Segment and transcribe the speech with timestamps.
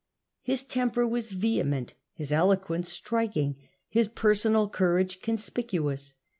[0.41, 3.57] His temper was vehement, his eloquence striking,
[3.87, 6.15] his personal cou rage conspicuous.